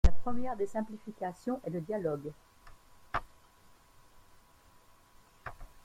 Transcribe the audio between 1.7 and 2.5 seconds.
dialogue.